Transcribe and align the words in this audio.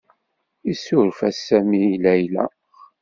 Yessuref-as 0.67 1.37
Sami 1.47 1.81
i 1.93 1.97
Layla. 2.03 2.45